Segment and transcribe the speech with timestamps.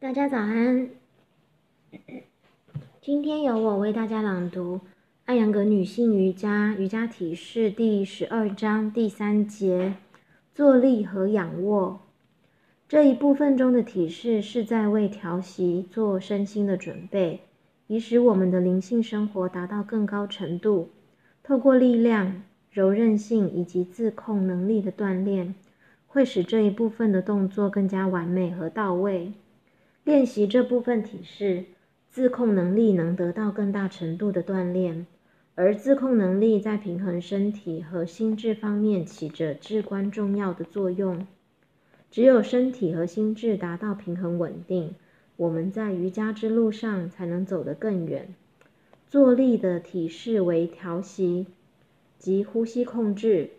[0.00, 0.88] 大家早安。
[3.02, 4.76] 今天由我为大家朗读
[5.26, 9.92] 《艾扬格女性瑜伽瑜伽体式》第十二章第三节：
[10.54, 12.00] 坐立和仰卧。
[12.88, 17.40] 这一部分中的体式是在为调息做身心的准备，
[17.86, 20.88] 以使我们的灵性生活达到更高程度。
[21.42, 25.54] 透过力量、柔韧性以及自控能力的锻炼，
[26.06, 29.34] 会使这一部分的动作更加完美和到位。
[30.04, 31.64] 练习这部分体式，
[32.08, 35.06] 自控能力能得到更大程度的锻炼，
[35.54, 41.26] 而自控能力在平衡身体和心智方面起着至关重要的作用。
[42.10, 44.94] 只有身体和心智达到平衡稳定，
[45.36, 48.34] 我们在瑜伽之路上才能走得更远。
[49.06, 51.46] 坐立的体式为调息
[52.18, 53.50] 及呼吸控制、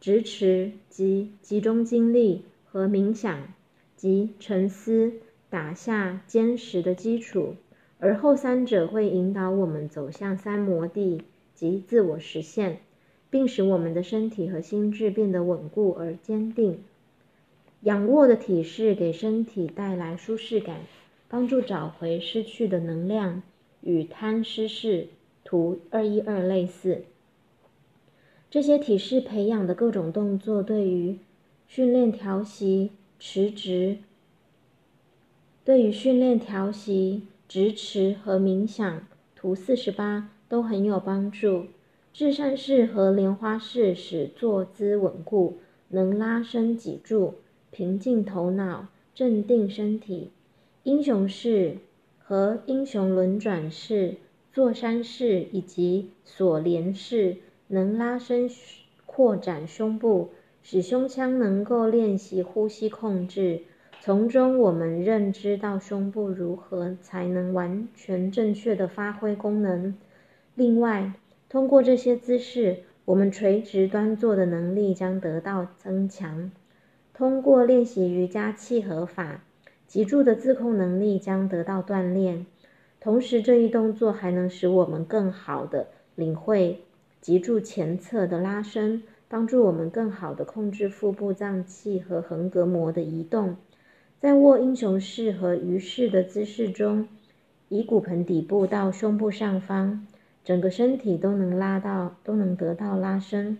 [0.00, 3.52] 直持及集中精力和冥想
[3.96, 5.12] 及沉思。
[5.50, 7.56] 打下坚实的基础，
[7.98, 11.22] 而后三者会引导我们走向三摩地
[11.54, 12.78] 及自我实现，
[13.28, 16.84] 并使我们的身体和心智变得稳固而坚定。
[17.82, 20.82] 仰卧的体式给身体带来舒适感，
[21.28, 23.42] 帮助找回失去的能量，
[23.80, 25.08] 与贪尸式
[25.42, 27.04] 图二一二类似。
[28.48, 31.18] 这些体式培养的各种动作，对于
[31.66, 33.98] 训练调息、持直。
[35.70, 41.66] 对于训练调息、直持和冥想，图四十八都很有帮助。
[42.12, 45.58] 至善式和莲花式使坐姿稳固，
[45.90, 47.34] 能拉伸脊柱、
[47.70, 50.32] 平静头脑、镇定身体。
[50.82, 51.76] 英雄式
[52.18, 54.16] 和英雄轮转式、
[54.52, 57.36] 坐山式以及锁莲式
[57.68, 58.50] 能拉伸、
[59.06, 60.30] 扩展胸部，
[60.64, 63.62] 使胸腔能够练习呼吸控制。
[64.02, 69.94] 从中，我们认知到胸部如何才能完全正确的发挥功能。
[70.54, 71.12] 另外，
[71.50, 76.50] 通过这些姿势，我们垂直端坐的能力将得到增强。
[77.12, 79.44] 通过练习瑜伽契合法，
[79.86, 82.46] 脊柱的自控能力将得到锻炼。
[83.00, 86.80] 同时，这一动作还能使我们更好的领会
[87.20, 93.56] 脊柱前侧的拉伸，帮助我们更好的控制腹部脏器和横膈膜的移动。
[94.20, 97.08] 在握英雄式和鱼式的姿势中，
[97.70, 100.06] 以骨盆底部到胸部上方，
[100.44, 103.56] 整个身体都能拉到，都能得到拉伸，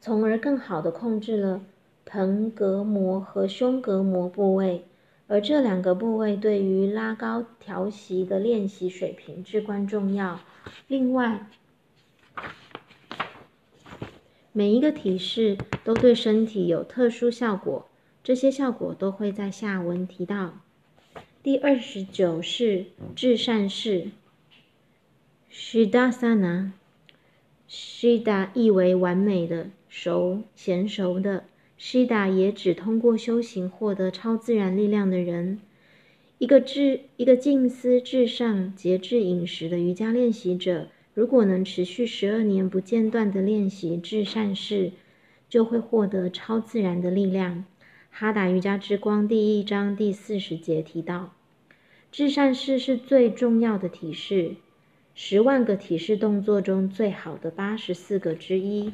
[0.00, 1.62] 从而更好的控制了
[2.04, 4.84] 盆膈膜和胸膈膜部位，
[5.26, 10.38] 而这两个部位对于拉高调息的练习水平至关重要。
[10.86, 11.48] 另外，
[14.52, 17.88] 每一个体式都对身体有特殊效果。
[18.24, 20.58] 这些效果都会在下文提到。
[21.42, 24.08] 第二十九式至善式
[25.52, 26.70] ，Shidasana。
[27.68, 31.44] Shida 意为完美的、熟、娴熟的。
[31.78, 35.60] Shida 也指通过修行获得超自然力量的人。
[36.38, 44.92] 一个至一个静思至上、节制饮食的瑜伽练习者，如果能持续十二年不间断的练习至善式，
[45.48, 47.64] 就会获得超自然的力量。
[48.16, 51.34] 哈达瑜伽之光第一章第四十节提到，
[52.12, 54.54] 至善式是最重要的体式，
[55.16, 58.92] 十万个体式动作中最好的八十四个之一。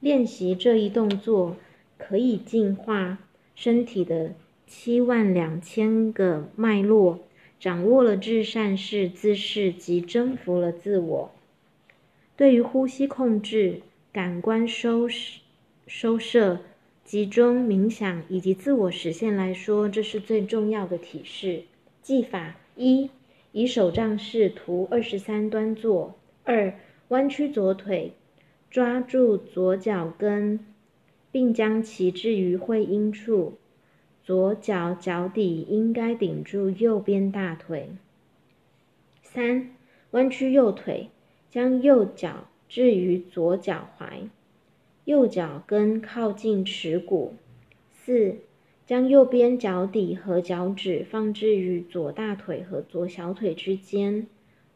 [0.00, 1.56] 练习这一动作
[1.96, 3.18] 可以净化
[3.54, 4.32] 身体的
[4.66, 7.20] 七万两千个脉络，
[7.60, 11.30] 掌握了至善式姿势及征服了自我。
[12.36, 15.08] 对于呼吸控制、感官收
[15.86, 16.58] 收摄。
[17.06, 21.62] 集中冥想以及自我实现来说，这是最重要的体式
[22.02, 22.56] 技法。
[22.74, 23.10] 一、
[23.52, 26.16] 以手杖式图二十三端坐。
[26.42, 26.74] 二、
[27.08, 28.14] 弯曲左腿，
[28.68, 30.58] 抓住左脚跟，
[31.30, 33.54] 并将其置于会阴处，
[34.24, 37.90] 左脚脚底应该顶住右边大腿。
[39.22, 39.70] 三、
[40.10, 41.10] 弯曲右腿，
[41.48, 44.28] 将右脚置于左脚踝。
[45.06, 47.34] 右脚跟靠近耻骨。
[47.92, 48.38] 四，
[48.84, 54.26] 将右边脚底和脚趾放置于左大腿和左小腿之间。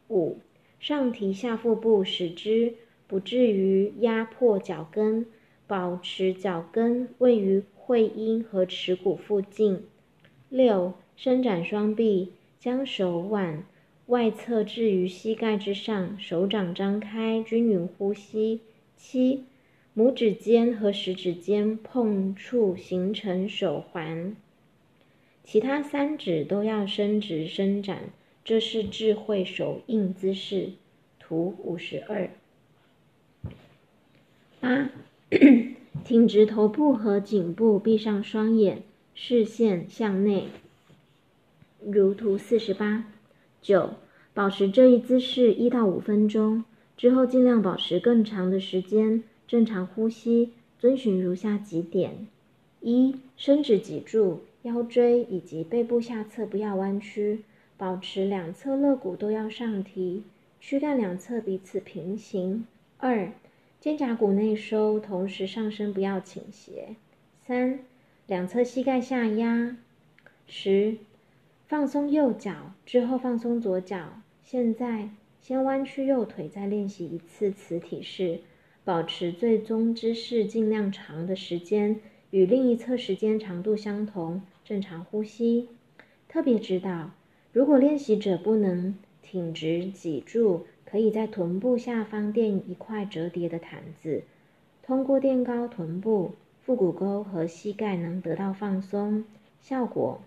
[0.07, 0.37] 五，
[0.79, 2.75] 上提下腹部，使之
[3.07, 5.25] 不至于压迫脚跟，
[5.67, 9.83] 保持脚跟位于会阴和耻骨附近。
[10.47, 13.65] 六，伸展双臂，将手腕
[14.07, 18.61] 外侧置于膝盖之上，手掌张开，均匀呼吸。
[18.95, 19.43] 七。
[19.95, 24.35] 拇指尖和食指尖碰触，形成手环。
[25.43, 28.03] 其他三指都要伸直伸展，
[28.45, 30.69] 这是智慧手印姿势。
[31.19, 32.29] 图五十二。
[34.61, 34.89] 八，
[36.05, 38.83] 挺直头部和颈部，闭上双眼，
[39.13, 40.45] 视线向内。
[41.79, 43.05] 如图四十八。
[43.61, 43.95] 九，
[44.33, 46.63] 保持这一姿势一到五分钟，
[46.95, 52.25] 之后尽量保持更长的时间，正常呼吸，遵循如下几点：
[52.79, 57.43] 一、伸直脊柱、腰椎以及背部下侧不要弯曲，
[57.75, 60.23] 保持两侧肋骨都要上提，
[60.61, 62.65] 躯干两侧彼此平行。
[62.97, 63.33] 二、
[63.81, 66.95] 肩胛骨内收，同时上身不要倾斜。
[67.41, 67.79] 三、
[68.27, 69.75] 两侧膝盖下压。
[70.47, 70.95] 十。
[71.67, 74.21] 放松右脚之后，放松左脚。
[74.41, 75.09] 现在
[75.41, 78.39] 先弯曲右腿，再练习一次磁体式，
[78.83, 81.99] 保持最终姿势尽量长的时间
[82.31, 84.41] 与另一侧时间长度相同。
[84.63, 85.69] 正常呼吸。
[86.29, 87.11] 特别指导：
[87.51, 94.23] 如果练习者不能挺直脊柱，可以在臀部下方垫一块折叠的毯子，
[94.81, 96.31] 通过垫高臀部，
[96.63, 99.25] 腹股沟和膝盖能得到放松
[99.61, 100.21] 效果。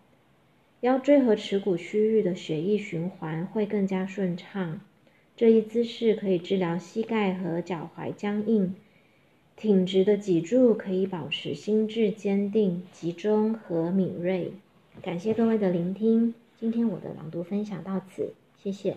[0.81, 4.81] 腰椎和耻骨区域的血液循环会更加顺畅。
[5.37, 8.75] 这一姿势可以治疗膝盖和脚踝僵硬。
[9.57, 14.53] 挺直的脊柱可以保持心智坚定、集中和敏锐。
[15.01, 18.97] 感谢各位的聆听，今天我的朗读分享到此，谢谢。